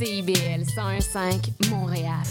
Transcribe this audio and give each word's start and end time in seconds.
CIBL 0.00 0.64
101.5 0.64 1.68
Montréal. 1.68 2.22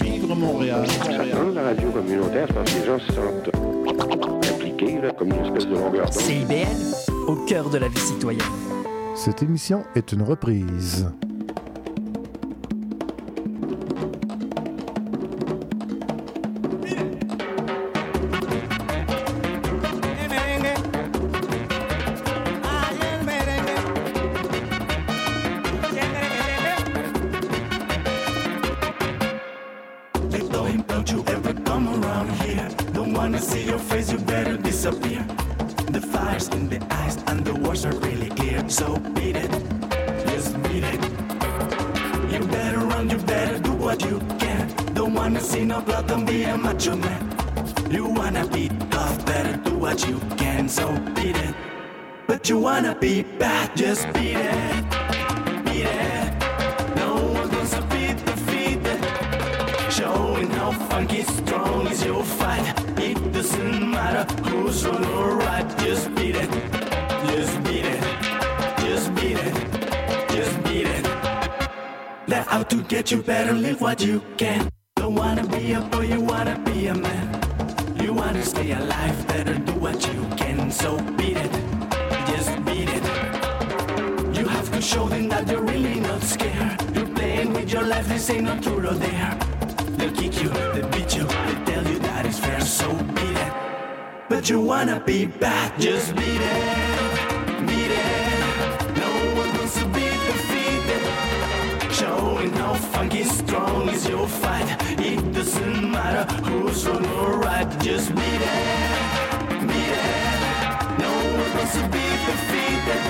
Vivre 0.00 0.34
Montréal. 0.34 0.88
Dans 1.32 1.52
la 1.54 1.62
radio 1.62 1.90
communautaire, 1.92 2.46
c'est 2.48 2.52
parce 2.52 2.72
que 2.72 2.80
les 2.80 2.84
gens 2.84 2.98
se 2.98 3.12
sentent 3.12 4.52
impliqués, 4.52 5.00
là, 5.00 5.12
comme 5.12 5.28
une 5.28 5.44
espèce 5.44 5.68
de 5.68 5.74
longueur 5.74 6.10
d'onde. 6.10 6.20
CIBL, 6.20 6.66
au 7.28 7.36
cœur 7.46 7.70
de 7.70 7.78
la 7.78 7.86
vie 7.86 8.00
citoyenne. 8.00 8.42
Cette 9.14 9.44
émission 9.44 9.84
est 9.94 10.10
une 10.10 10.22
reprise. 10.22 11.08
You 47.90 48.04
wanna 48.04 48.46
be 48.46 48.68
tough, 48.90 49.24
better 49.24 49.56
do 49.64 49.74
what 49.78 50.06
you 50.06 50.20
can. 50.36 50.68
So 50.68 50.92
beat 51.14 51.36
it. 51.36 51.54
But 52.26 52.46
you 52.48 52.58
wanna 52.58 52.94
be 52.94 53.22
bad, 53.22 53.74
just 53.74 54.04
beat 54.12 54.36
it. 54.36 54.84
Beat 55.64 55.86
it. 55.86 56.96
No 56.96 57.14
one 57.16 57.48
gonna 57.48 57.82
be 57.88 58.12
defeated. 58.28 59.00
Showing 59.90 60.50
how 60.50 60.72
funky 60.90 61.22
strong 61.22 61.86
is 61.86 62.04
your 62.04 62.22
fight. 62.24 62.66
It 62.98 63.32
doesn't 63.32 63.90
matter 63.90 64.24
who's 64.44 64.84
wrong 64.86 65.06
or 65.06 65.36
right. 65.36 65.66
Just 65.78 66.14
beat 66.14 66.36
it. 66.36 66.50
Just 67.30 67.64
beat 67.64 67.86
it. 67.86 68.02
Just 68.84 69.14
beat 69.14 69.38
it. 69.38 69.54
Just 70.28 70.62
beat 70.64 70.86
it. 70.86 71.04
They're 72.26 72.46
out 72.50 72.68
to 72.68 72.82
get 72.82 73.10
you 73.10 73.22
better 73.22 73.54
live 73.54 73.80
what 73.80 74.02
you 74.02 74.20
can. 74.36 74.68
Don't 74.96 75.14
wanna 75.14 75.46
be 75.46 75.72
a 75.72 75.80
boy, 75.80 76.02
you 76.02 76.20
wanna 76.20 76.58
stay 78.48 78.72
alive, 78.72 79.26
better 79.28 79.54
do 79.54 79.72
what 79.72 79.98
you 80.06 80.20
can. 80.36 80.70
So 80.70 80.96
beat 81.18 81.36
it. 81.36 81.52
Just 82.30 82.50
beat 82.64 82.88
it. 82.88 83.04
You 84.36 84.46
have 84.56 84.70
to 84.72 84.80
show 84.80 85.08
them 85.08 85.28
that 85.28 85.48
you're 85.48 85.62
really 85.62 86.00
not 86.00 86.22
scared. 86.22 86.80
You're 86.94 87.12
playing 87.18 87.52
with 87.52 87.70
your 87.72 87.82
life, 87.82 88.08
this 88.08 88.30
ain't 88.30 88.44
no 88.44 88.58
truth 88.60 88.90
or 88.92 88.98
dare. 88.98 89.38
They'll 89.98 90.14
kick 90.20 90.42
you, 90.42 90.48
they'll 90.48 90.88
beat 90.88 91.14
you, 91.16 91.24
they'll 91.24 91.64
tell 91.70 91.86
you 91.92 91.98
that 91.98 92.26
it's 92.26 92.38
fair, 92.38 92.60
so 92.60 92.88
beat 93.16 93.38
it. 93.46 93.52
But 94.28 94.48
you 94.48 94.60
wanna 94.60 95.00
be 95.04 95.26
bad, 95.26 95.78
just 95.80 96.14
beat 96.16 96.40
it. 96.40 96.77
Strong 103.48 103.88
is 103.88 104.06
your 104.06 104.28
fight. 104.28 104.68
It 105.00 105.32
doesn't 105.32 105.90
matter 105.90 106.24
who's 106.44 106.86
wrong 106.86 107.06
or 107.20 107.38
right, 107.38 107.68
just 107.80 108.14
beat 108.14 108.42
it. 108.52 108.64
Beat 109.68 109.92
it. 110.00 110.10
No 111.04 111.12
one 111.40 111.50
wants 111.56 111.74
to 111.78 111.84
be 111.96 112.06
defeated. 112.28 113.04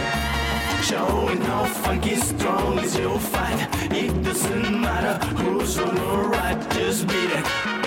Showing 0.90 1.40
how 1.40 1.64
funky 1.82 2.16
strong 2.16 2.78
is 2.78 2.96
your 2.96 3.18
fight. 3.18 3.60
It 3.90 4.22
doesn't 4.22 4.80
matter 4.80 5.14
who's 5.40 5.76
wrong 5.78 5.98
or 5.98 6.28
right, 6.28 6.60
just 6.70 7.08
beat 7.08 7.30
it. 7.38 7.77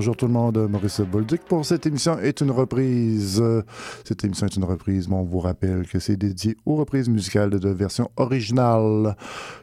Bonjour 0.00 0.16
tout 0.16 0.28
le 0.28 0.32
monde, 0.32 0.56
Maurice 0.70 1.02
Bolduc 1.02 1.42
pour 1.42 1.62
cette 1.66 1.84
émission 1.84 2.18
est 2.18 2.40
une 2.40 2.50
reprise. 2.50 3.44
Cette 4.02 4.24
émission 4.24 4.46
est 4.46 4.56
une 4.56 4.64
reprise, 4.64 5.10
mais 5.10 5.16
on 5.16 5.24
vous 5.24 5.40
rappelle 5.40 5.86
que 5.86 5.98
c'est 5.98 6.16
dédié 6.16 6.56
aux 6.64 6.76
reprises 6.76 7.10
musicales 7.10 7.50
de 7.50 7.68
versions 7.68 8.10
originales, 8.16 9.14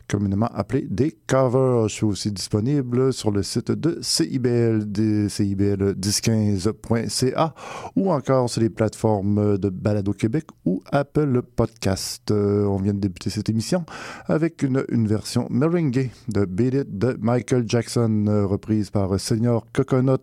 communément 0.08 0.50
appelées 0.54 0.88
des 0.90 1.12
covers. 1.28 1.88
Je 1.88 1.94
suis 1.94 2.06
aussi 2.06 2.32
disponible 2.32 3.14
sur 3.14 3.32
le 3.32 3.44
site 3.44 3.72
de 3.72 4.00
CIBL, 4.02 4.92
des- 4.92 5.28
CIBL1015.ca 5.28 7.54
ou 7.96 8.12
encore 8.12 8.50
sur 8.50 8.62
les 8.62 8.70
plateformes 8.70 9.58
de 9.58 9.70
Balado 9.70 10.14
Québec 10.14 10.46
ou 10.66 10.82
Apple 10.92 11.42
Podcast. 11.56 12.32
Euh, 12.32 12.66
On 12.66 12.78
vient 12.78 12.94
de 12.94 13.00
débuter 13.00 13.30
cette 13.30 13.50
émission 13.50 13.86
avec 14.26 14.64
une, 14.64 14.84
version 15.08 15.48
merengue 15.50 16.10
de 16.30 16.46
Beat 16.46 16.74
It 16.74 16.98
de 16.98 17.18
Michael 17.20 17.66
Jackson, 17.68 18.26
euh, 18.28 18.46
reprise 18.46 18.90
par 18.90 19.20
Senior 19.20 19.66
Coconut. 19.74 20.18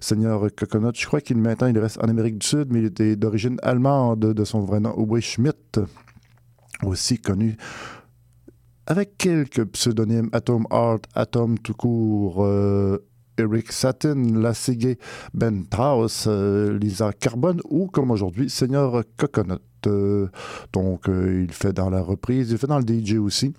Senior 0.00 0.46
Coconut, 0.56 0.92
je 0.94 1.06
crois 1.06 1.20
qu'il 1.20 1.38
maintenant 1.38 1.66
il 1.68 1.78
reste 1.78 1.98
en 2.02 2.08
Amérique 2.08 2.38
du 2.38 2.46
Sud, 2.46 2.68
mais 2.70 2.80
il 2.80 2.86
était 2.86 3.16
d'origine 3.16 3.58
allemande, 3.62 4.20
de 4.20 4.44
son 4.44 4.60
vrai 4.60 4.80
nom, 4.80 4.94
Uwe 4.98 5.20
Schmidt, 5.20 5.80
aussi 6.84 7.18
connu 7.18 7.56
avec 8.90 9.16
quelques 9.18 9.64
pseudonymes 9.66 10.28
Atom 10.32 10.66
Art, 10.70 10.98
Atom 11.14 11.56
tout 11.60 11.74
court, 11.74 12.44
euh, 12.44 12.98
Eric 13.38 13.70
Satin, 13.70 14.16
Lassigé, 14.34 14.98
Ben 15.32 15.64
Traus, 15.64 16.24
euh, 16.26 16.76
Lisa 16.76 17.12
Carbone 17.12 17.60
ou 17.70 17.86
comme 17.86 18.10
aujourd'hui 18.10 18.50
Seigneur 18.50 19.04
Coconut. 19.16 19.60
euh, 19.86 20.26
donc, 20.72 21.08
euh, 21.08 21.46
il 21.48 21.52
fait 21.52 21.72
dans 21.72 21.88
la 21.88 22.02
reprise, 22.02 22.50
il 22.50 22.58
fait 22.58 22.66
dans 22.66 22.80
le 22.80 22.84
DJ 22.84 23.14
aussi. 23.18 23.54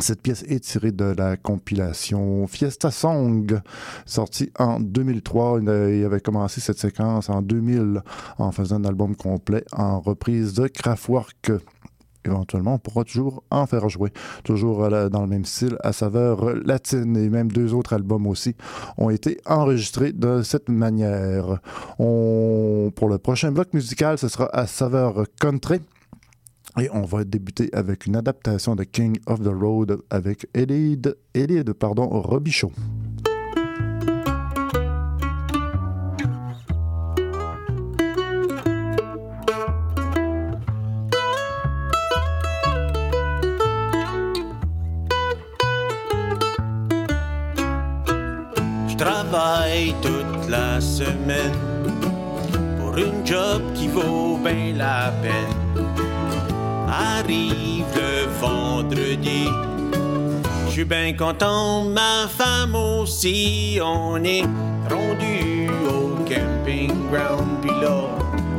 Cette 0.00 0.20
pièce 0.22 0.42
est 0.48 0.60
tirée 0.60 0.90
de 0.90 1.04
la 1.04 1.36
compilation 1.36 2.46
Fiesta 2.48 2.90
Song, 2.90 3.60
sortie 4.06 4.50
en 4.58 4.80
2003. 4.80 5.60
Il 5.62 5.68
a- 5.68 5.88
il 5.94 6.04
avait 6.04 6.20
commencé 6.20 6.60
cette 6.60 6.78
séquence 6.78 7.30
en 7.30 7.42
2000 7.42 8.02
en 8.38 8.50
faisant 8.50 8.76
un 8.76 8.84
album 8.86 9.14
complet 9.14 9.64
en 9.72 10.00
reprise 10.00 10.54
de 10.54 10.66
Kraftwerk. 10.66 11.52
Éventuellement, 12.24 12.74
on 12.74 12.78
pourra 12.78 13.04
toujours 13.04 13.42
en 13.50 13.66
faire 13.66 13.88
jouer. 13.88 14.12
Toujours 14.44 14.88
la- 14.88 15.08
dans 15.08 15.22
le 15.22 15.28
même 15.28 15.44
style, 15.44 15.76
à 15.82 15.92
saveur 15.92 16.54
latine. 16.64 17.16
Et 17.16 17.28
même 17.28 17.50
deux 17.50 17.74
autres 17.74 17.92
albums 17.94 18.26
aussi 18.26 18.54
ont 18.96 19.10
été 19.10 19.40
enregistrés 19.46 20.12
de 20.12 20.42
cette 20.42 20.68
manière. 20.68 21.60
Pour 21.96 23.08
le 23.08 23.18
prochain 23.18 23.50
bloc 23.52 23.72
musical, 23.74 24.18
ce 24.18 24.28
sera 24.28 24.48
à 24.54 24.66
saveur 24.66 25.24
country. 25.40 25.80
Et 26.80 26.88
on 26.92 27.02
va 27.02 27.24
débuter 27.24 27.68
avec 27.74 28.06
une 28.06 28.16
adaptation 28.16 28.74
de 28.76 28.84
King 28.84 29.18
of 29.26 29.40
the 29.42 29.48
Road 29.52 29.98
avec 30.08 30.46
Elide, 30.54 31.16
Elide 31.34 31.72
pardon, 31.74 32.08
Robichaud. 32.08 32.72
Pour 52.78 52.96
une 52.96 53.26
job 53.26 53.62
qui 53.74 53.88
vaut 53.88 54.38
bien 54.42 54.74
la 54.76 55.12
peine. 55.22 55.86
Arrive 56.88 57.86
le 57.94 58.26
vendredi, 58.40 59.48
je 60.66 60.72
suis 60.72 60.84
bien 60.84 61.12
content, 61.14 61.84
ma 61.84 62.28
femme 62.28 62.74
aussi. 62.74 63.78
On 63.82 64.22
est 64.24 64.42
rendu 64.90 65.68
au 65.88 66.16
camping 66.24 66.92
ground, 67.10 67.60
puis 67.62 67.70
là, 67.80 68.08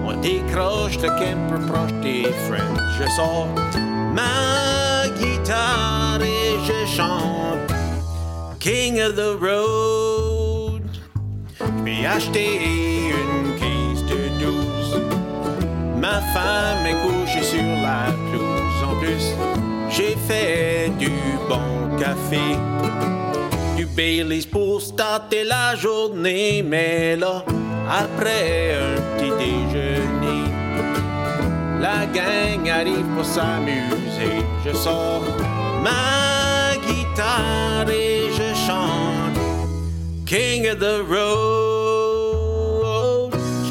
on 0.05 0.13
décroche 0.19 0.97
le 1.01 1.09
camper 1.09 1.65
proche 1.67 1.93
des 2.01 2.23
friends. 2.47 2.77
Je 2.99 3.09
sors 3.15 3.47
ma 4.13 5.07
guitare 5.19 6.21
et 6.21 6.57
je 6.65 6.95
chante. 6.95 7.73
King 8.59 9.01
of 9.01 9.15
the 9.15 9.37
Road. 9.39 10.02
J'ai 12.03 12.09
acheté 12.09 12.59
une 12.65 13.55
caisse 13.55 14.03
de 14.03 14.27
douze. 14.37 15.01
Ma 16.01 16.19
femme 16.33 16.85
est 16.85 16.97
couchée 17.01 17.41
sur 17.41 17.63
la 17.81 18.11
pelouse. 18.29 18.83
En 18.83 18.99
plus, 18.99 19.33
j'ai 19.89 20.17
fait 20.27 20.91
du 20.99 21.11
bon 21.47 21.97
café. 21.97 22.57
Du 23.77 23.85
Baileys 23.85 24.45
pour 24.51 24.81
starter 24.81 25.45
la 25.45 25.77
journée. 25.77 26.61
Mais 26.61 27.15
là, 27.15 27.45
après 27.89 28.75
un 28.75 29.01
petit 29.15 29.31
déjeuner, 29.39 30.43
la 31.79 32.05
gang 32.07 32.69
arrive 32.69 33.07
pour 33.15 33.23
s'amuser. 33.23 34.43
Je 34.65 34.73
sors 34.73 35.23
ma 35.81 36.75
guitare 36.85 37.89
et 37.89 38.23
je 38.29 38.53
chante 38.67 39.39
King 40.25 40.67
of 40.67 40.79
the 40.79 41.01
Road. 41.09 41.72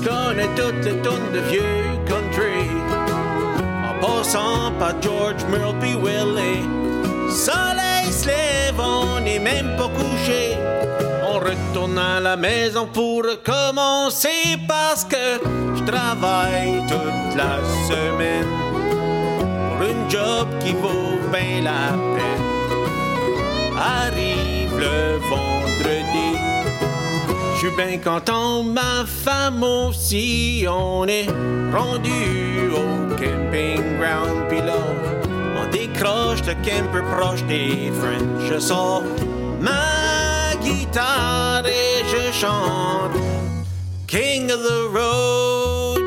Je 0.03 0.09
connais 0.09 0.49
toutes 0.57 0.85
les 0.85 0.97
tonnes 1.03 1.33
de 1.33 1.41
vieux 1.51 1.63
country. 2.07 2.69
En 3.89 4.01
passant 4.01 4.73
par 4.79 5.01
George, 5.01 5.45
puis 5.81 5.95
Willie. 5.95 6.65
Soleil 7.31 8.11
se 8.11 8.27
lève, 8.27 8.81
on 8.81 9.21
n'est 9.21 9.39
même 9.39 9.77
pas 9.77 9.89
couché. 9.89 10.57
On 11.25 11.39
retourne 11.39 11.99
à 11.99 12.21
la 12.21 12.37
maison 12.37 12.87
pour 12.93 13.23
recommencer 13.25 14.59
parce 14.67 15.05
que 15.05 15.41
je 15.77 15.85
travaille 15.85 16.83
toute 16.89 17.37
la 17.37 17.59
semaine 17.89 18.49
pour 19.69 19.87
une 19.87 20.11
job 20.11 20.49
qui 20.61 20.73
vaut 20.73 21.19
bien 21.33 21.63
la 21.63 21.93
peine. 22.15 22.43
Arrive 23.79 24.79
le 24.79 25.19
vendredi, 25.31 26.32
suis 27.69 27.77
bien 27.77 27.99
content, 27.99 28.65
ma 28.65 29.05
femme 29.07 29.63
aussi. 29.63 30.67
On 30.69 31.07
est 31.07 31.29
rendu 31.73 32.73
au 32.75 33.07
camping 33.15 33.99
ground, 33.99 34.49
puis 34.49 34.59
là, 34.59 34.83
on 35.61 35.71
décroche 35.71 36.41
le 36.45 36.55
camper 36.55 37.03
proche 37.17 37.45
des 37.45 37.93
friends. 38.01 38.41
Je 38.51 38.59
sors 38.59 39.05
ma 39.61 40.57
guitare 40.61 41.65
et 41.65 42.03
je 42.11 42.33
chante 42.33 43.13
King 44.09 44.51
of 44.51 44.61
the 44.61 44.97
Road. 44.97 46.02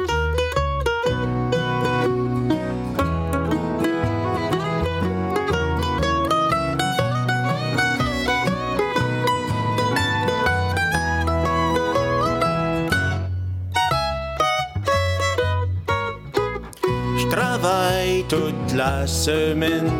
Toute 18.28 18.74
la 18.76 19.08
semaine 19.08 19.92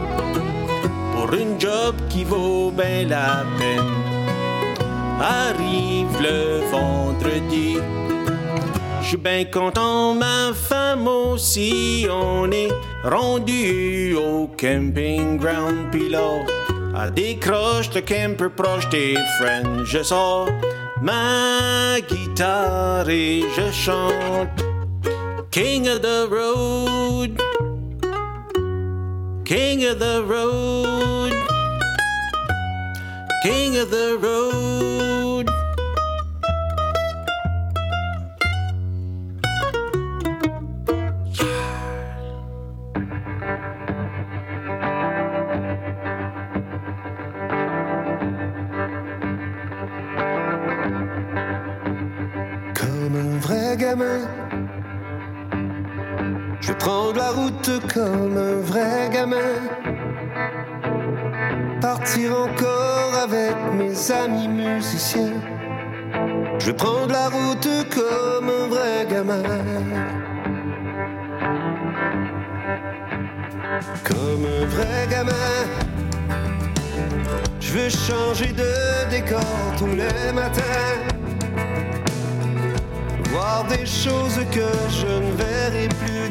pour 1.14 1.34
une 1.34 1.60
job 1.60 1.96
qui 2.10 2.24
vaut 2.24 2.72
bien 2.72 3.08
la 3.08 3.44
peine. 3.58 3.94
Arrive 5.20 6.22
le 6.22 6.70
vendredi, 6.72 7.78
je 9.02 9.08
suis 9.08 9.18
bien 9.18 9.46
content, 9.46 10.14
ma 10.14 10.54
femme 10.54 11.08
aussi. 11.08 12.06
On 12.12 12.52
est 12.52 12.70
rendu 13.04 14.16
au 14.16 14.48
camping 14.48 15.38
ground, 15.38 15.94
là, 16.10 17.04
elle 17.04 17.14
décroche 17.14 17.90
le 17.94 18.02
camper 18.02 18.50
proche 18.50 18.90
des 18.90 19.16
friends. 19.40 19.86
Je 19.86 20.04
sors 20.04 20.50
ma 21.02 22.00
guitare 22.02 23.10
et 23.10 23.44
je 23.56 23.72
chante. 23.72 24.64
King 25.52 25.88
of 25.88 26.02
the 26.02 26.28
road. 26.30 27.55
King 29.46 29.86
of 29.86 30.00
the 30.00 30.24
road. 30.26 31.32
King 33.44 33.78
of 33.78 33.92
the 33.92 34.18
road. 34.20 35.48
Comme 52.74 53.16
un 53.16 53.40
vrai 53.40 53.78
gamin, 53.78 54.28
comme 57.94 58.38
un 58.38 58.62
vrai 58.62 59.10
gamin. 59.12 59.56
Partir 61.82 62.32
encore 62.32 63.14
avec 63.24 63.56
mes 63.74 64.12
amis 64.12 64.48
musiciens. 64.48 65.34
Je 66.60 66.68
vais 66.68 66.74
prendre 66.74 67.12
la 67.12 67.30
route 67.30 67.68
comme 67.90 68.50
un 68.50 68.68
vrai 68.68 69.08
gamin. 69.10 69.44
Comme 74.04 74.46
un 74.46 74.66
vrai 74.66 75.08
gamin. 75.10 75.32
Je 77.60 77.74
veux 77.74 77.90
changer 77.90 78.54
de 78.54 79.10
décor 79.10 79.42
tous 79.78 79.88
les 79.88 80.32
matins 80.34 81.16
voir 83.36 83.66
des 83.66 83.86
choses 83.86 84.40
que 84.52 84.68
je 84.90 85.08
ne 85.08 85.32
verrai 85.34 85.88
plus 86.02 86.25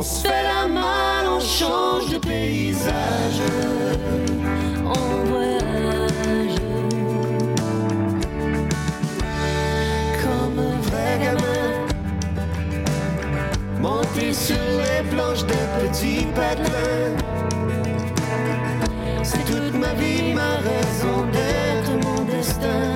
On 0.00 0.02
se 0.02 0.22
fait 0.22 0.44
la 0.44 0.66
mal 0.66 1.26
on 1.28 1.40
change 1.40 2.08
de 2.08 2.16
paysage. 2.16 3.42
On 4.86 5.24
voyage. 5.28 6.56
Comme 10.22 10.58
un 10.58 10.80
vrai 10.88 11.18
gamin. 11.22 11.72
Monter 13.78 14.32
sur 14.32 14.56
les 14.56 15.06
planches 15.10 15.44
des 15.44 15.66
petits 15.82 16.26
patins. 16.34 17.14
C'est 19.22 19.44
toute 19.44 19.74
ma 19.74 19.92
vie, 19.92 20.32
ma 20.32 20.56
raison 20.70 21.26
d'être, 21.30 21.92
mon 22.06 22.24
destin. 22.24 22.89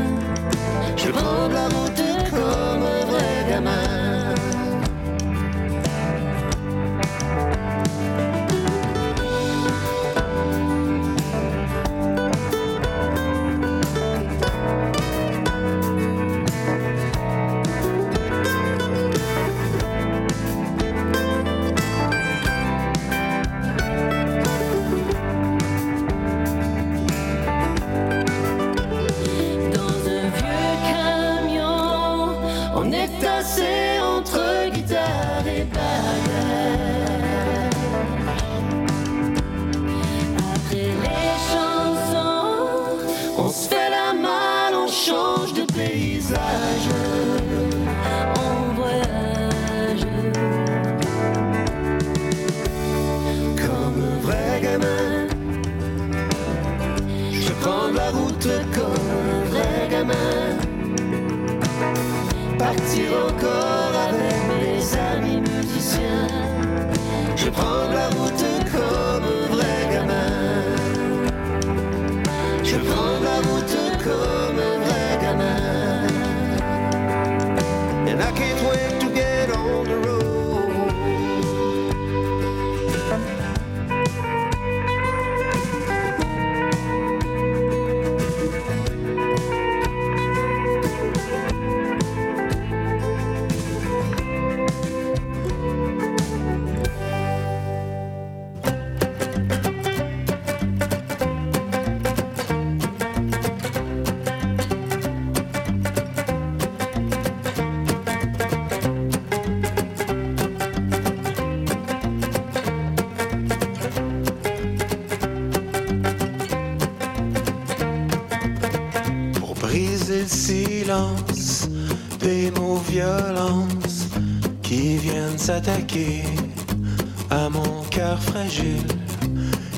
À 127.30 127.48
mon 127.48 127.82
cœur 127.90 128.20
fragile. 128.20 128.86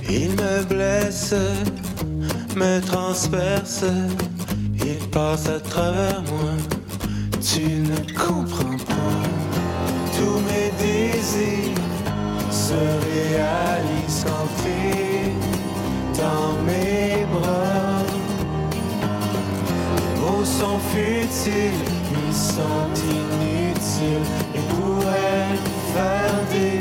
Ils 0.09 0.31
me 0.31 0.65
blessent, 0.65 1.35
me 2.55 2.81
transpercent, 2.81 4.09
ils 4.75 5.09
passent 5.11 5.49
à 5.49 5.61
travers 5.61 6.23
moi. 6.23 6.55
Tu 7.41 7.65
ne 7.91 7.99
comprends 8.15 8.79
pas 8.87 9.23
tous 10.17 10.41
mes 10.49 10.71
désirs 10.79 11.75
se 12.51 12.81
réalisent 13.13 14.25
quand 14.25 14.47
dans 16.17 16.53
mes 16.65 17.27
bras. 17.33 18.03
Les 19.99 20.21
mots 20.21 20.45
sont 20.45 20.79
futiles, 20.93 21.85
ils 22.13 22.35
sont 22.35 22.91
inutiles 23.05 24.27
et 24.55 24.61
pourraient 24.71 25.57
faire 25.63 25.76
des 25.97 26.77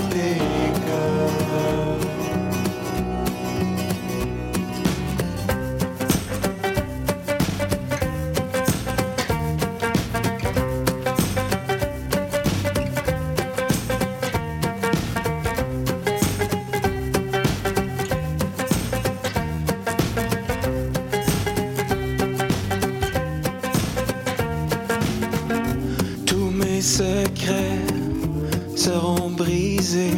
seront 28.75 29.29
brisés. 29.31 30.17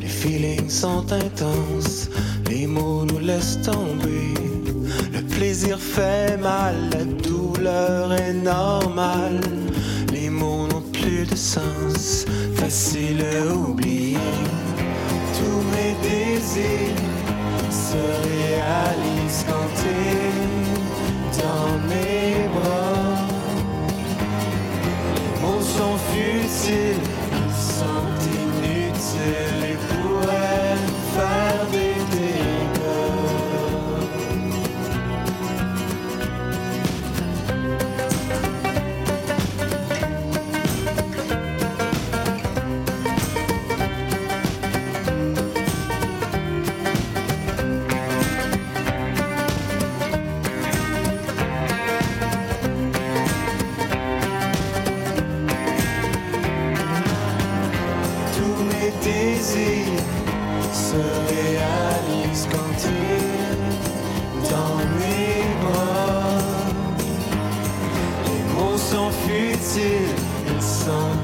Les 0.00 0.08
feelings 0.08 0.68
sont 0.68 1.04
intenses, 1.12 2.08
les 2.48 2.66
mots 2.66 3.04
nous 3.04 3.18
laissent 3.18 3.60
tomber. 3.62 4.34
Le 5.12 5.22
plaisir 5.22 5.78
fait 5.78 6.36
mal, 6.40 6.74
la 6.92 7.04
douleur 7.04 8.12
est 8.12 8.34
normale. 8.34 9.40
Les 10.12 10.30
mots 10.30 10.66
n'ont 10.68 10.84
plus 10.92 11.26
de 11.26 11.36
sens, 11.36 12.26
facile 12.54 13.24
à 13.36 13.54
oublier. 13.54 14.18
Tous 15.38 15.62
mes 15.74 15.94
désirs 16.08 17.02
se 17.70 18.02
réalisent 18.28 19.44
quand 19.48 19.68
t'es 19.80 21.42
dans 21.42 21.78
mes 21.88 22.48
bras. 22.54 23.26
Les 25.16 25.40
mots 25.42 25.62
sont 25.78 25.98
futiles, 26.10 27.08
se 60.72 61.02
réalisent 61.32 62.48
quand 62.50 62.72
tu 62.78 62.98
dans 64.50 64.76
mes 64.98 65.44
bras. 65.62 66.38
Les 68.26 68.42
mots 68.54 68.78
sont 68.78 69.10
futiles, 69.24 70.16
ils 70.48 70.62
sont 70.62 71.23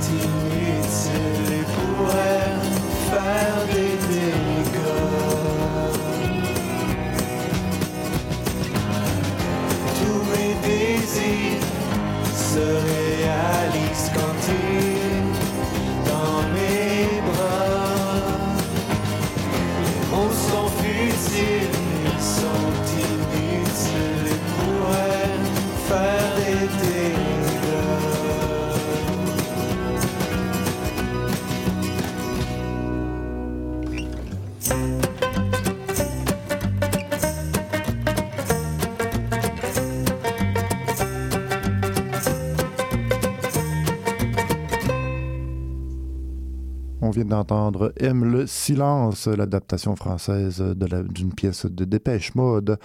on 47.11 47.13
vient 47.13 47.25
d'entendre 47.25 47.93
Aime 47.97 48.25
le 48.25 48.47
silence, 48.47 49.27
l'adaptation 49.27 49.97
française 49.97 50.63
d'une 51.09 51.35
pièce 51.35 51.67
de 51.67 51.85
Dépêche 51.85 52.37
Mode, 52.37 52.79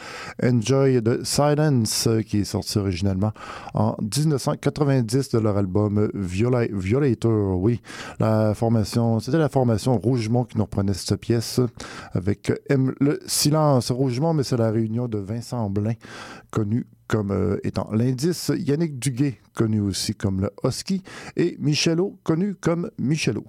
Enjoy 0.43 0.99
the 1.03 1.23
Silence, 1.23 2.09
qui 2.25 2.39
est 2.39 2.43
sorti 2.43 2.79
originalement 2.79 3.33
en 3.75 3.95
1990 4.01 5.29
de 5.29 5.37
leur 5.37 5.57
album 5.57 6.09
Viola 6.15 6.65
Violator. 6.65 7.61
Oui, 7.61 7.81
la 8.19 8.55
formation, 8.55 9.19
c'était 9.19 9.37
la 9.37 9.47
formation 9.47 9.95
Rougemont 9.95 10.43
qui 10.43 10.57
nous 10.57 10.63
reprenait 10.63 10.95
cette 10.95 11.19
pièce 11.19 11.59
avec 12.13 12.51
Aime 12.67 12.95
le 12.99 13.19
silence. 13.27 13.91
Rougemont, 13.91 14.33
mais 14.33 14.41
c'est 14.41 14.57
la 14.57 14.71
réunion 14.71 15.07
de 15.07 15.19
Vincent 15.19 15.69
Blain, 15.69 15.93
connu 16.55 16.87
comme 17.07 17.31
euh, 17.31 17.57
étant 17.63 17.87
l'indice, 17.91 18.51
Yannick 18.57 18.97
Duguay, 18.97 19.39
connu 19.53 19.79
aussi 19.79 20.15
comme 20.15 20.41
le 20.41 20.49
Husky, 20.63 21.03
et 21.35 21.55
Michelot, 21.59 22.17
connu 22.23 22.55
comme 22.55 22.89
Michelot. 22.97 23.45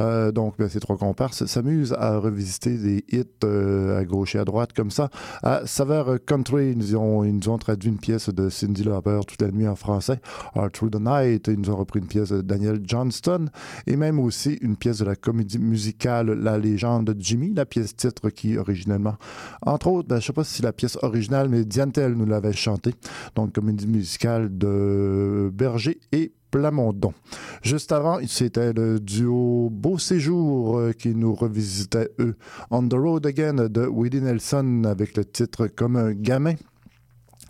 Euh, 0.00 0.32
donc, 0.32 0.54
ben, 0.58 0.68
ces 0.68 0.80
trois 0.80 0.96
comparses 0.96 1.44
s'amusent 1.44 1.92
à 1.92 2.18
revisiter 2.18 2.78
des 2.78 3.04
hits 3.10 3.24
euh, 3.44 3.98
à 3.98 4.04
gauche 4.04 4.34
et 4.36 4.38
à 4.38 4.44
droite 4.44 4.72
comme 4.72 4.90
ça. 4.90 5.10
À 5.42 5.66
Saveur 5.66 6.18
Country, 6.24 6.70
ils 6.70 6.78
nous, 6.78 6.96
ont, 6.96 7.24
ils 7.24 7.36
nous 7.36 7.48
ont 7.50 7.58
traduit 7.58 7.90
une 7.90 7.98
pièce 7.98 8.30
de 8.30 8.48
Cindy 8.48 8.84
Lauper 8.84 9.20
toute 9.26 9.42
la 9.42 9.50
nuit 9.50 9.68
en 9.68 9.76
français. 9.76 10.20
All 10.54 10.70
Through 10.70 10.92
the 10.92 11.00
Night, 11.00 11.48
ils 11.48 11.60
nous 11.60 11.70
ont 11.70 11.76
repris 11.76 12.00
une 12.00 12.06
pièce 12.06 12.30
de 12.30 12.40
Daniel 12.40 12.80
Johnston, 12.84 13.50
et 13.86 13.96
même 13.96 14.18
aussi 14.18 14.54
une 14.62 14.76
pièce 14.76 14.98
de 14.98 15.04
la 15.04 15.16
comédie 15.16 15.58
musicale 15.58 16.30
La 16.32 16.56
légende 16.56 17.12
de 17.12 17.20
Jimmy, 17.20 17.52
la 17.52 17.66
pièce 17.66 17.94
titre 17.94 18.30
qui, 18.30 18.56
originellement, 18.56 19.16
entre 19.60 19.88
autres, 19.88 20.08
ben, 20.08 20.16
je 20.16 20.22
ne 20.22 20.26
sais 20.26 20.32
pas 20.32 20.44
si 20.44 20.54
c'est 20.54 20.62
la 20.62 20.72
pièce 20.72 20.96
originale, 21.02 21.50
mais 21.50 21.64
Diantel 21.66 22.14
nous 22.14 22.27
l'avait 22.28 22.52
chantée 22.52 22.94
donc 23.34 23.52
comédie 23.52 23.86
musicale 23.86 24.56
de 24.56 25.50
Berger 25.52 25.98
et 26.12 26.32
Plamondon. 26.50 27.12
Juste 27.62 27.92
avant, 27.92 28.18
c'était 28.26 28.72
le 28.72 28.98
duo 29.00 29.68
Beau 29.70 29.98
Séjour 29.98 30.78
euh, 30.78 30.92
qui 30.92 31.14
nous 31.14 31.34
revisitait, 31.34 32.10
eux, 32.20 32.36
On 32.70 32.86
the 32.88 32.94
Road 32.94 33.26
Again 33.26 33.68
de 33.68 33.86
Willie 33.86 34.22
Nelson 34.22 34.84
avec 34.84 35.16
le 35.16 35.24
titre 35.24 35.66
Comme 35.66 35.96
un 35.96 36.12
gamin. 36.12 36.54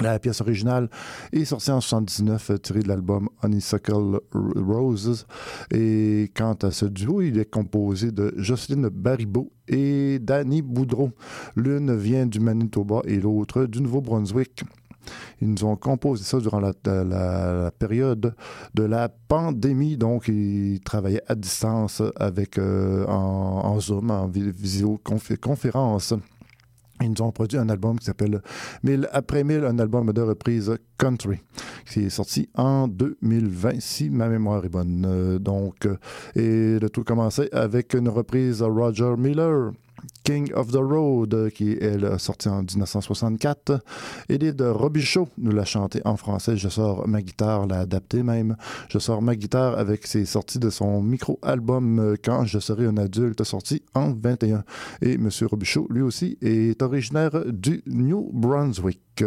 La 0.01 0.19
pièce 0.21 0.41
originale 0.41 0.89
est 1.33 1.45
sortie 1.45 1.73
en 1.73 1.81
79, 1.81 2.53
tirée 2.63 2.83
de 2.83 2.89
l'album 2.89 3.29
Honeysuckle 3.43 4.21
Roses. 4.33 5.27
Et 5.73 6.31
quant 6.37 6.55
à 6.63 6.71
ce 6.71 6.87
duo, 6.87 7.21
il 7.21 7.39
est 7.39 7.51
composé 7.51 8.13
de 8.13 8.33
Jocelyne 8.37 8.89
Baribeau 8.89 9.51
et 9.67 10.21
Danny 10.21 10.63
Boudreau. 10.63 11.11
L'une 11.57 11.97
vient 11.97 12.27
du 12.27 12.39
Manitoba 12.39 13.01
et 13.07 13.19
l'autre 13.19 13.65
du 13.65 13.81
Nouveau-Brunswick. 13.81 14.63
Ils 15.41 15.51
nous 15.51 15.65
ont 15.65 15.77
composé 15.77 16.23
ça 16.23 16.39
durant 16.39 16.61
la, 16.61 16.73
période 17.79 18.35
de 18.75 18.83
la 18.83 19.09
pandémie. 19.09 19.97
Donc, 19.97 20.29
ils 20.29 20.81
travaillaient 20.85 21.23
à 21.27 21.35
distance 21.35 22.03
avec 22.17 22.59
euh, 22.59 23.05
en, 23.07 23.81
Zoom, 23.81 24.11
en 24.11 24.29
visioconférence. 24.29 26.15
Ils 27.01 27.11
nous 27.11 27.23
ont 27.23 27.33
produit 27.33 27.59
un 27.59 27.69
album 27.69 27.99
qui 27.99 28.07
s'appelle 28.07 28.43
Mille 28.83 29.09
après 29.13 29.45
mille, 29.45 29.65
un 29.65 29.79
album 29.79 30.13
de 30.13 30.21
reprise 30.21 30.75
country, 30.99 31.39
qui 31.91 32.05
est 32.05 32.11
sorti 32.11 32.49
en 32.55 32.89
2020, 32.89 33.81
si 33.81 34.11
ma 34.11 34.29
mémoire 34.29 34.65
est 34.65 34.69
bonne. 34.69 35.07
Euh, 35.07 35.39
donc, 35.39 35.89
et 36.35 36.79
le 36.79 36.89
tout 36.91 37.05
commençait 37.05 37.55
avec 37.55 37.95
une 37.95 38.09
reprise 38.09 38.63
Roger 38.63 39.15
Miller. 39.17 39.73
King 40.25 40.53
of 40.55 40.71
the 40.73 40.77
Road, 40.77 41.51
qui 41.55 41.73
est 41.73 42.19
sorti 42.19 42.49
en 42.49 42.63
1964. 42.63 43.81
de 44.29 44.65
Robichaud 44.65 45.29
nous 45.39 45.53
l'a 45.53 45.65
chanté 45.65 46.01
en 46.05 46.17
français. 46.17 46.57
Je 46.57 46.69
sors 46.69 47.07
ma 47.09 47.23
guitare, 47.23 47.67
l'a 47.67 47.81
adapté 47.81 48.23
même. 48.23 48.57
Je 48.89 48.99
sors 48.99 49.23
ma 49.23 49.37
guitare 49.37 49.79
avec 49.79 50.07
ses 50.07 50.25
sorties 50.25 50.59
de 50.59 50.71
son 50.71 51.03
micro-album 51.03 51.99
euh, 51.99 52.17
Quand 52.23 52.45
je 52.45 52.59
serai 52.59 52.87
un 52.87 52.97
adulte, 52.97 53.43
sorti 53.45 53.83
en 53.95 54.13
21. 54.13 54.65
Et 55.03 55.15
M. 55.15 55.29
Robichaud, 55.43 55.87
lui 55.91 56.03
aussi, 56.03 56.39
est 56.43 56.83
originaire 56.83 57.45
du 57.47 57.83
New 57.87 58.31
Brunswick. 58.33 59.25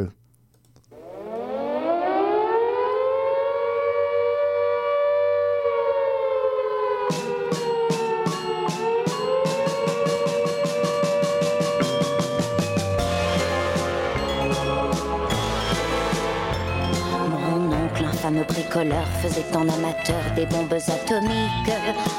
Fameux 18.31 18.45
bricoleur 18.45 19.05
faisait 19.21 19.55
en 19.55 19.67
amateur 19.67 20.21
des 20.35 20.45
bombes 20.45 20.73
atomiques. 20.73 21.71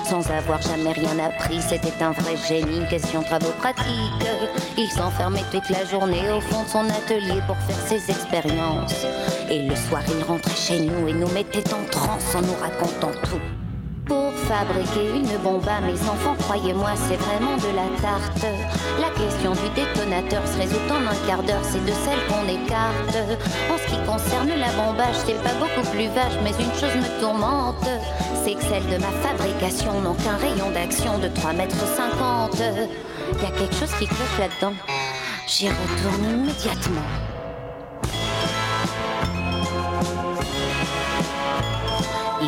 Sans 0.05 0.31
avoir 0.31 0.61
jamais 0.61 0.92
rien 0.92 1.18
appris, 1.18 1.61
c'était 1.62 2.03
un 2.03 2.12
vrai 2.12 2.37
génie. 2.48 2.87
Question 2.88 3.22
travaux 3.22 3.53
pratiques. 3.59 3.87
Il 4.77 4.90
s'enfermait 4.90 5.44
toute 5.51 5.68
la 5.70 5.85
journée 5.85 6.31
au 6.31 6.40
fond 6.40 6.64
de 6.64 6.68
son 6.68 6.90
atelier 6.90 7.40
pour 7.46 7.57
faire 7.57 7.87
ses 7.87 8.11
expériences. 8.11 9.07
Et 9.51 9.66
le 9.66 9.77
soir, 9.77 10.03
il 10.09 10.22
rentrait 10.25 10.55
chez 10.55 10.81
nous 10.81 11.09
et 11.09 11.12
nous 11.12 11.29
mettait 11.29 11.72
en 11.72 11.85
transe 11.90 12.35
en 12.35 12.42
nous 12.42 12.57
racontant 12.61 13.12
tout. 13.25 13.62
Fabriquer 14.52 15.08
une 15.16 15.38
bombe 15.38 15.66
à 15.66 15.80
mes 15.80 15.98
enfants, 16.02 16.36
croyez-moi, 16.40 16.90
c'est 17.08 17.16
vraiment 17.16 17.56
de 17.56 17.74
la 17.74 17.88
tarte. 18.02 18.44
La 19.00 19.08
question 19.08 19.52
du 19.52 19.66
détonateur 19.74 20.46
se 20.46 20.58
résout 20.58 20.76
en 20.90 21.06
un 21.06 21.26
quart 21.26 21.42
d'heure, 21.42 21.62
c'est 21.62 21.82
de 21.82 21.92
celle 22.04 22.20
qu'on 22.28 22.46
écarte. 22.46 23.16
En 23.72 23.78
ce 23.78 23.86
qui 23.86 23.98
concerne 24.04 24.50
la 24.50 24.70
bombage, 24.72 25.16
c'est 25.24 25.42
pas 25.42 25.54
beaucoup 25.54 25.88
plus 25.90 26.08
vache, 26.08 26.36
mais 26.44 26.50
une 26.50 26.74
chose 26.74 26.94
me 26.96 27.18
tourmente, 27.18 27.88
c'est 28.44 28.52
que 28.52 28.62
celle 28.64 28.86
de 28.88 28.98
ma 28.98 29.10
fabrication 29.26 30.02
n'ont 30.02 30.16
qu'un 30.16 30.36
rayon 30.36 30.70
d'action 30.70 31.18
de 31.18 31.28
3 31.28 31.54
mètres 31.54 31.86
50. 31.96 32.58
Y 32.58 33.46
a 33.46 33.50
quelque 33.58 33.74
chose 33.74 33.94
qui 33.98 34.06
cloche 34.06 34.38
là-dedans. 34.38 34.76
J'y 35.46 35.70
retourne 35.70 36.28
immédiatement. 36.28 37.31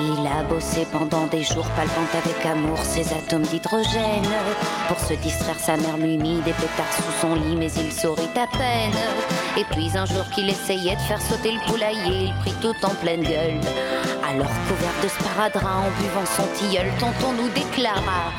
Il 0.06 0.26
a 0.26 0.42
bossé 0.42 0.86
pendant 0.92 1.26
des 1.28 1.42
jours, 1.42 1.66
palpant 1.74 2.06
avec 2.12 2.44
amour 2.44 2.78
ses 2.78 3.10
atomes 3.14 3.42
d'hydrogène. 3.42 4.28
Pour 4.86 4.98
se 4.98 5.14
distraire, 5.14 5.58
sa 5.58 5.78
mère 5.78 5.96
lui 5.96 6.18
mit 6.18 6.42
des 6.42 6.52
pétards 6.52 6.92
sous 6.92 7.20
son 7.22 7.34
lit, 7.34 7.56
mais 7.56 7.72
il 7.72 7.90
sourit 7.90 8.28
à 8.36 8.46
peine. 8.46 8.92
Et 9.56 9.64
puis 9.72 9.96
un 9.96 10.04
jour 10.04 10.28
qu'il 10.34 10.50
essayait 10.50 10.96
de 10.96 11.00
faire 11.00 11.22
sauter 11.22 11.52
le 11.52 11.60
poulailler, 11.70 12.26
il 12.26 12.34
prit 12.40 12.54
tout 12.60 12.74
en 12.84 12.94
pleine 12.96 13.22
gueule. 13.22 13.60
Alors 14.28 14.52
couvert 14.68 15.02
de 15.02 15.08
sparadrap, 15.08 15.86
en 15.86 16.02
buvant 16.02 16.26
son 16.26 16.46
tilleul, 16.58 16.88
tonton 16.98 17.32
nous 17.32 17.48
déclara 17.48 18.30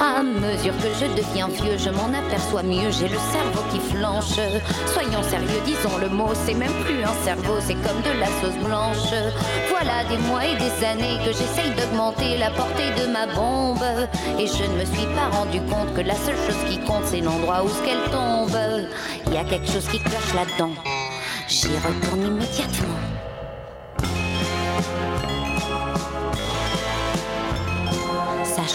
à 0.00 0.22
mesure 0.22 0.74
que 0.78 0.88
je 1.00 1.06
deviens 1.14 1.48
vieux, 1.48 1.76
je 1.78 1.90
m'en 1.90 2.08
aperçois 2.16 2.62
mieux, 2.62 2.90
j'ai 2.90 3.08
le 3.08 3.18
cerveau 3.32 3.62
qui 3.70 3.80
flanche. 3.80 4.38
Soyons 4.86 5.22
sérieux, 5.22 5.60
disons 5.64 5.98
le 5.98 6.08
mot, 6.08 6.30
c'est 6.46 6.54
même 6.54 6.72
plus 6.84 7.02
un 7.02 7.14
cerveau, 7.24 7.54
c'est 7.60 7.74
comme 7.74 8.00
de 8.02 8.18
la 8.18 8.26
sauce 8.40 8.58
blanche. 8.64 9.12
Voilà 9.68 10.04
des 10.08 10.18
mois 10.28 10.44
et 10.44 10.56
des 10.56 10.84
années 10.84 11.18
que 11.24 11.32
j'essaye 11.32 11.70
d'augmenter 11.76 12.38
la 12.38 12.50
portée 12.50 12.90
de 13.00 13.12
ma 13.12 13.26
bombe. 13.26 13.84
Et 14.38 14.46
je 14.46 14.64
ne 14.64 14.78
me 14.78 14.84
suis 14.84 15.06
pas 15.14 15.28
rendu 15.36 15.60
compte 15.62 15.94
que 15.94 16.00
la 16.00 16.14
seule 16.14 16.36
chose 16.46 16.70
qui 16.70 16.78
compte, 16.80 17.04
c'est 17.06 17.20
l'endroit 17.20 17.62
où 17.64 17.68
ce 17.68 17.82
qu'elle 17.82 18.10
tombe. 18.10 18.58
Il 19.26 19.34
y 19.34 19.36
a 19.36 19.44
quelque 19.44 19.70
chose 19.70 19.86
qui 19.88 19.98
cloche 19.98 20.34
là-dedans. 20.34 20.72
J'y 21.48 21.68
retourne 21.68 22.26
immédiatement. 22.26 22.98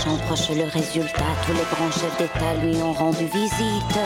Proche 0.05 0.49
le 0.49 0.63
résultat, 0.65 1.25
tous 1.45 1.53
les 1.53 1.65
grands 1.75 1.91
chefs 1.91 2.17
d'État 2.17 2.53
lui 2.63 2.81
ont 2.81 2.93
rendu 2.93 3.25
visite. 3.25 3.99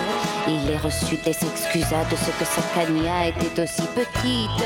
Il 0.48 0.66
les 0.66 0.78
reçut 0.78 1.20
et 1.26 1.34
s'excusa 1.34 2.06
de 2.06 2.16
ce 2.16 2.32
que 2.40 2.46
sa 2.46 2.62
cagna 2.74 3.28
était 3.28 3.62
aussi 3.62 3.84
petite. 3.94 4.66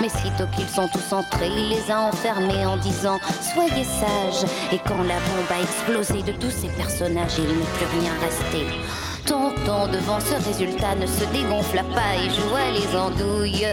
Mais 0.00 0.08
sitôt 0.08 0.46
qu'ils 0.56 0.68
sont 0.68 0.88
tous 0.88 1.12
entrés, 1.12 1.48
il 1.48 1.68
les 1.68 1.90
a 1.90 2.00
enfermés 2.00 2.64
en 2.64 2.76
disant 2.78 3.20
Soyez 3.54 3.84
sages. 3.84 4.48
Et 4.72 4.78
quand 4.78 5.02
la 5.02 5.16
bombe 5.16 5.50
a 5.50 5.60
explosé 5.60 6.22
de 6.22 6.32
tous 6.32 6.50
ces 6.50 6.68
personnages, 6.68 7.38
il 7.38 7.44
n'est 7.44 7.72
plus 7.76 8.00
rien 8.00 8.12
resté. 8.20 9.11
Tonton, 9.26 9.86
devant 9.92 10.18
ce 10.20 10.34
résultat, 10.46 10.94
ne 10.96 11.06
se 11.06 11.24
dégonfla 11.32 11.82
pas 11.94 12.14
et 12.18 12.30
joua 12.30 12.70
les 12.72 12.96
andouilles. 12.96 13.66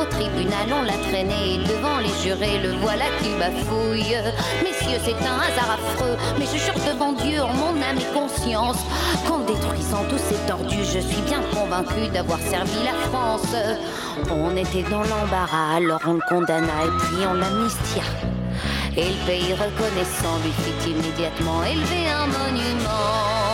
Au 0.00 0.04
tribunal, 0.04 0.66
on 0.72 0.82
l'a 0.82 0.98
traîné, 1.08 1.58
devant 1.68 1.98
les 1.98 2.12
jurés, 2.22 2.58
le 2.62 2.72
voilà 2.80 3.04
qui 3.20 3.30
bafouille. 3.38 4.16
Messieurs, 4.62 4.98
c'est 5.04 5.24
un 5.24 5.38
hasard 5.38 5.78
affreux, 5.78 6.16
mais 6.38 6.46
je 6.46 6.58
jure 6.58 6.74
devant 6.86 7.12
Dieu, 7.12 7.40
en 7.40 7.52
mon 7.52 7.80
âme 7.82 7.98
et 7.98 8.12
conscience, 8.12 8.78
qu'en 9.26 9.38
détruisant 9.40 10.04
tous 10.08 10.18
ces 10.18 10.46
tordus, 10.46 10.84
je 10.84 11.00
suis 11.00 11.22
bien 11.22 11.40
convaincu 11.54 12.08
d'avoir 12.12 12.40
servi 12.40 12.78
la 12.84 12.94
France. 13.08 13.54
On 14.30 14.56
était 14.56 14.88
dans 14.90 15.02
l'embarras, 15.02 15.76
alors 15.76 16.00
on 16.06 16.14
le 16.14 16.22
condamna 16.28 16.84
et 16.84 16.98
puis 16.98 17.26
on 17.28 17.34
l'amnistia. 17.34 18.02
Et 18.96 19.10
le 19.10 19.26
pays 19.26 19.54
reconnaissant 19.54 20.38
lui 20.42 20.52
fit 20.52 20.90
immédiatement 20.90 21.62
élever 21.62 22.10
un 22.10 22.26
monument. 22.26 23.47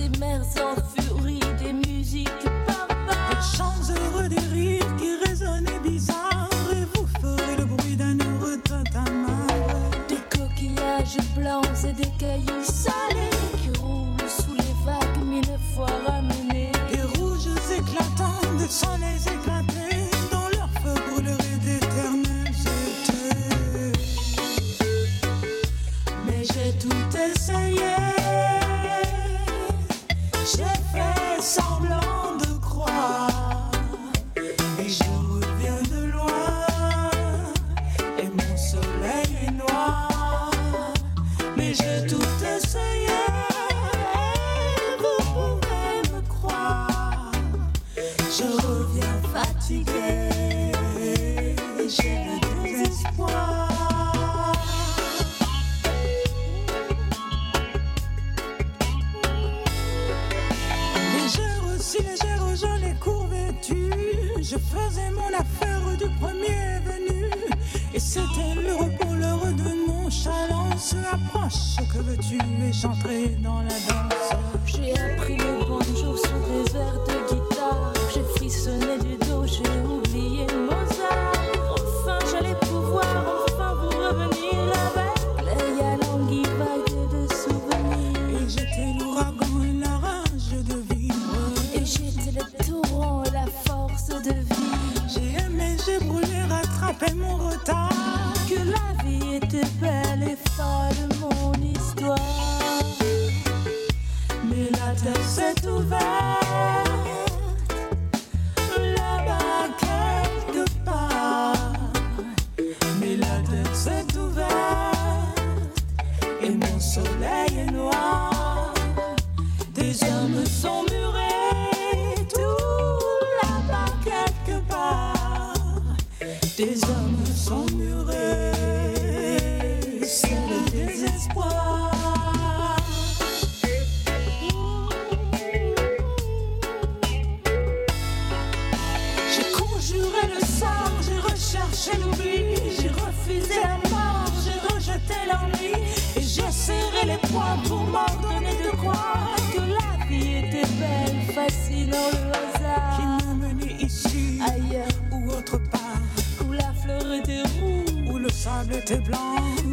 immersion 0.00 0.76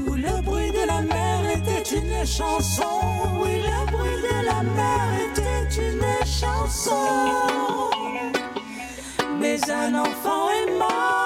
où 0.08 0.16
le 0.16 0.42
bruit 0.42 0.72
de 0.72 0.88
la 0.88 1.02
mer 1.02 1.58
était 1.58 1.96
une 1.96 2.26
chanson, 2.26 2.84
oui 3.40 3.62
le 3.62 3.92
bruit 3.92 4.22
de 4.24 4.46
la 4.46 4.64
mer 4.64 5.06
était 5.30 5.82
une 5.82 6.26
chanson. 6.26 6.92
Mais 9.40 9.60
un 9.70 9.94
enfant 9.94 10.50
est 10.50 10.80
mort. 10.80 11.25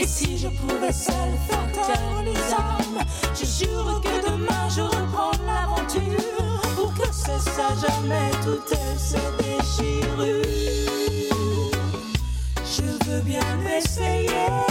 Et 0.00 0.06
si 0.06 0.38
je 0.38 0.48
pouvais 0.48 0.92
seul 0.92 1.30
faire 1.46 1.72
taire 1.72 2.22
les 2.24 2.30
hommes, 2.30 3.04
je 3.34 3.44
jure 3.44 4.00
que 4.02 4.30
demain 4.30 4.66
je 4.74 4.80
reprends 4.80 5.32
l'aventure 5.46 6.62
pour 6.74 6.94
que 6.94 7.06
cesse 7.12 7.58
à 7.58 7.74
jamais 7.86 8.30
toutes 8.42 8.78
ces 8.96 9.18
déchirures. 9.44 10.42
Je 12.64 13.10
veux 13.10 13.20
bien 13.20 13.42
essayer. 13.76 14.69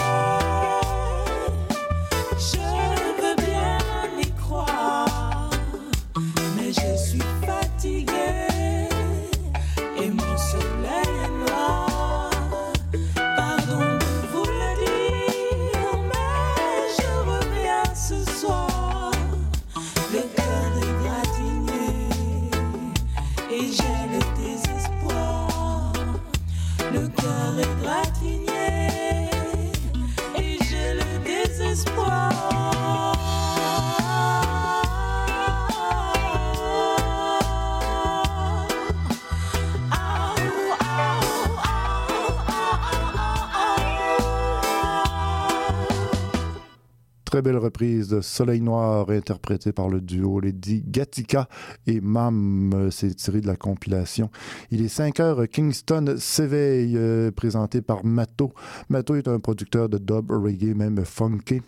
Très 47.29 47.43
belle 47.43 47.57
reprise 47.57 48.07
de 48.07 48.21
Soleil 48.21 48.59
Noir 48.59 49.11
interprétée 49.11 49.71
par 49.71 49.87
le 49.87 50.01
duo 50.01 50.39
Lady 50.39 50.83
Gatica 50.83 51.47
et 51.85 52.01
Mam. 52.01 52.89
C'est 52.89 53.13
tiré 53.13 53.39
de 53.39 53.45
la 53.45 53.55
compilation. 53.55 54.31
Il 54.71 54.83
est 54.83 54.87
5 54.87 55.19
heures. 55.19 55.47
Kingston 55.47 56.15
s'éveille, 56.17 56.97
euh, 56.97 57.29
présenté 57.29 57.83
par 57.83 58.03
Mato. 58.03 58.51
Mato 58.89 59.13
est 59.13 59.27
un 59.27 59.39
producteur 59.39 59.89
de 59.89 59.99
dub, 59.99 60.31
reggae, 60.31 60.73
même 60.75 61.05
funky. 61.05 61.61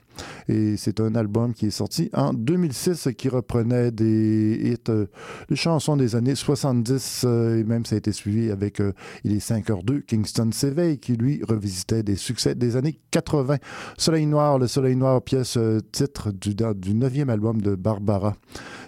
Et 0.47 0.77
c'est 0.77 0.99
un 0.99 1.15
album 1.15 1.53
qui 1.53 1.67
est 1.67 1.71
sorti 1.71 2.09
en 2.13 2.33
2006 2.33 3.09
qui 3.17 3.29
reprenait 3.29 3.91
des 3.91 4.59
hits, 4.63 4.89
euh, 4.89 5.05
des 5.49 5.55
chansons 5.55 5.97
des 5.97 6.15
années 6.15 6.35
70 6.35 7.23
euh, 7.25 7.57
et 7.57 7.63
même 7.63 7.85
ça 7.85 7.95
a 7.95 7.97
été 7.97 8.11
suivi 8.11 8.51
avec 8.51 8.79
euh, 8.79 8.93
Il 9.23 9.33
est 9.33 9.45
5h02, 9.45 10.03
Kingston 10.03 10.49
s'éveille 10.51 10.99
qui 10.99 11.13
lui 11.13 11.41
revisitait 11.47 12.03
des 12.03 12.15
succès 12.15 12.55
des 12.55 12.75
années 12.75 12.99
80. 13.11 13.57
Soleil 13.97 14.25
Noir, 14.25 14.59
le 14.59 14.67
Soleil 14.67 14.95
Noir, 14.95 15.21
pièce 15.21 15.57
euh, 15.57 15.79
titre 15.91 16.31
du, 16.31 16.55
du 16.55 16.93
neuvième 16.93 17.29
album 17.29 17.61
de 17.61 17.75
Barbara. 17.75 18.35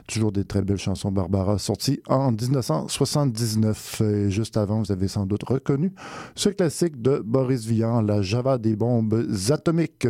Toujours 0.08 0.32
des 0.32 0.44
très 0.44 0.62
belles 0.62 0.78
chansons 0.78 1.12
Barbara, 1.12 1.58
sorties 1.58 2.02
en 2.08 2.32
1979. 2.32 4.02
Et 4.02 4.30
juste 4.30 4.58
avant, 4.58 4.80
vous 4.80 4.92
avez 4.92 5.08
sans 5.08 5.26
doute 5.26 5.44
reconnu 5.44 5.94
ce 6.36 6.50
classique 6.50 7.02
de 7.02 7.20
Boris 7.20 7.66
Vian, 7.66 8.02
La 8.02 8.22
Java 8.22 8.58
des 8.58 8.76
bombes 8.76 9.26
atomiques 9.50 10.08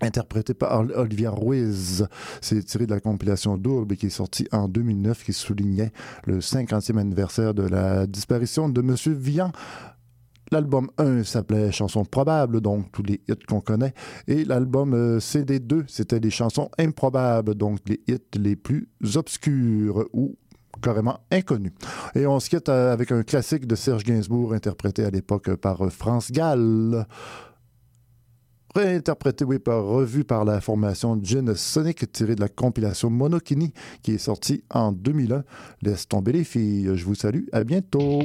interprété 0.00 0.54
par 0.54 0.80
Olivia 0.94 1.30
Ruiz. 1.30 2.06
C'est 2.40 2.62
tiré 2.64 2.86
de 2.86 2.94
la 2.94 3.00
compilation 3.00 3.56
double 3.56 3.96
qui 3.96 4.06
est 4.06 4.10
sortie 4.10 4.46
en 4.52 4.68
2009 4.68 5.24
qui 5.24 5.32
soulignait 5.32 5.92
le 6.24 6.38
50e 6.38 6.98
anniversaire 6.98 7.54
de 7.54 7.62
la 7.62 8.06
disparition 8.06 8.68
de 8.68 8.82
Monsieur 8.82 9.12
Vian. 9.12 9.52
L'album 10.52 10.88
1 10.98 11.24
s'appelait 11.24 11.72
Chansons 11.72 12.04
probables, 12.04 12.60
donc 12.60 12.92
tous 12.92 13.02
les 13.02 13.20
hits 13.28 13.34
qu'on 13.48 13.60
connaît. 13.60 13.94
Et 14.28 14.44
l'album 14.44 14.94
euh, 14.94 15.18
CD2, 15.18 15.84
c'était 15.88 16.20
des 16.20 16.30
chansons 16.30 16.70
improbables, 16.78 17.56
donc 17.56 17.80
les 17.88 18.00
hits 18.06 18.38
les 18.38 18.54
plus 18.54 18.88
obscurs 19.16 20.06
ou 20.12 20.36
carrément 20.80 21.18
inconnus. 21.32 21.72
Et 22.14 22.26
on 22.26 22.38
se 22.38 22.48
quitte 22.48 22.68
euh, 22.68 22.92
avec 22.92 23.10
un 23.10 23.24
classique 23.24 23.66
de 23.66 23.74
Serge 23.74 24.04
Gainsbourg 24.04 24.52
interprété 24.52 25.04
à 25.04 25.10
l'époque 25.10 25.54
par 25.56 25.84
euh, 25.84 25.90
France 25.90 26.30
Gall 26.30 27.06
réinterprété, 28.76 29.44
oui, 29.44 29.58
par, 29.58 29.84
revu 29.84 30.24
par 30.24 30.44
la 30.44 30.60
formation 30.60 31.18
Gin 31.22 31.54
Sonic, 31.54 32.10
tiré 32.12 32.34
de 32.34 32.40
la 32.40 32.48
compilation 32.48 33.10
Monokini, 33.10 33.72
qui 34.02 34.12
est 34.12 34.18
sortie 34.18 34.64
en 34.70 34.92
2001. 34.92 35.44
Laisse 35.82 36.06
tomber 36.06 36.32
les 36.32 36.44
filles. 36.44 36.90
Je 36.94 37.04
vous 37.04 37.14
salue. 37.14 37.44
À 37.52 37.64
bientôt. 37.64 38.22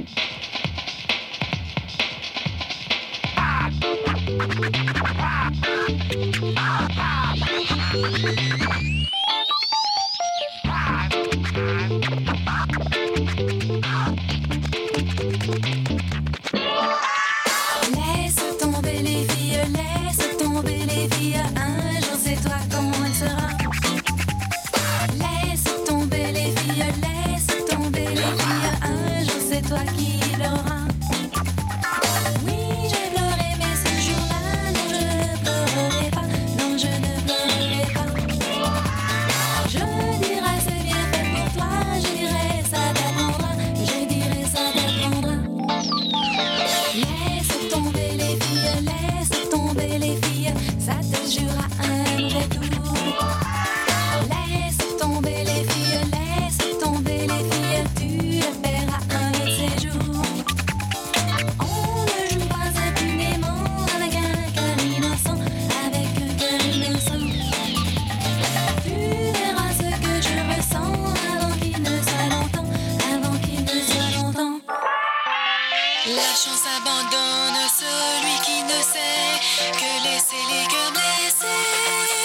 La 76.04 76.34
chance 76.34 76.64
abandonne 76.66 77.62
celui 77.78 78.40
qui 78.44 78.64
ne 78.64 78.82
sait 78.82 79.72
que 79.72 80.04
laisser 80.04 80.42
les 80.50 80.66
cœurs 80.68 80.92
blessés. 80.92 82.21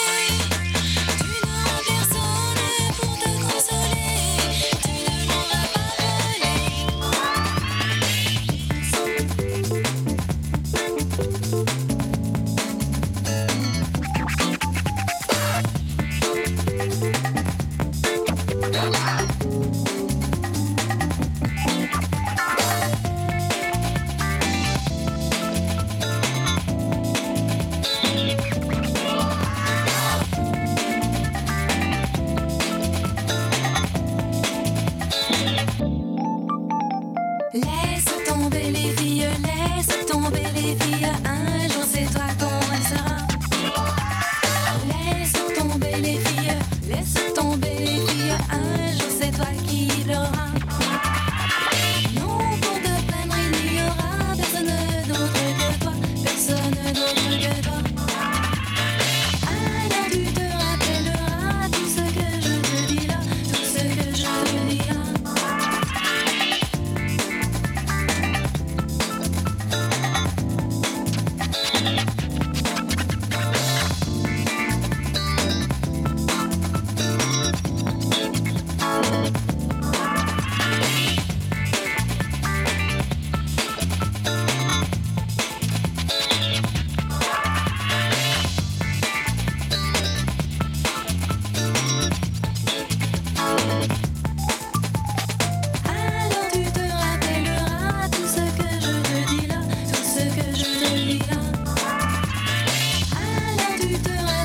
I 49.47 49.53
he 49.53 50.03
don't. 50.03 50.36